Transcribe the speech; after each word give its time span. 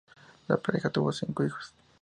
La 0.47 0.57
pareja 0.57 0.89
tuvo 0.89 1.11
cinco 1.11 1.45
hijos. 1.45 1.75